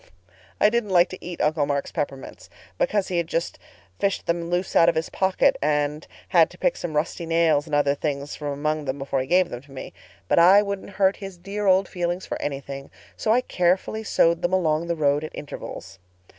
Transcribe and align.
I 0.59 0.71
didn't 0.71 0.89
like 0.89 1.09
to 1.09 1.23
eat 1.23 1.41
Uncle 1.41 1.67
Mark's 1.67 1.91
peppermints 1.91 2.49
because 2.79 3.09
he 3.09 3.21
just 3.21 3.59
fished 3.99 4.25
them 4.25 4.49
loose 4.49 4.75
out 4.75 4.89
of 4.89 4.95
his 4.95 5.09
pocket, 5.11 5.57
and 5.61 6.07
had 6.29 6.49
to 6.49 6.57
pick 6.57 6.75
some 6.75 6.95
rusty 6.95 7.27
nails 7.27 7.67
and 7.67 7.75
other 7.75 7.93
things 7.93 8.35
from 8.35 8.47
among 8.47 8.85
them 8.85 8.97
before 8.97 9.21
he 9.21 9.27
gave 9.27 9.49
them 9.49 9.61
to 9.61 9.71
me. 9.71 9.93
But 10.27 10.39
I 10.39 10.63
wouldn't 10.63 10.89
hurt 10.97 11.17
his 11.17 11.37
dear 11.37 11.67
old 11.67 11.87
feelings 11.87 12.25
for 12.25 12.41
anything, 12.41 12.89
so 13.15 13.31
I 13.31 13.41
carefully 13.41 14.03
sowed 14.03 14.41
them 14.41 14.53
along 14.53 14.87
the 14.87 14.95
road 14.95 15.23
at 15.23 15.35
intervals. 15.35 15.99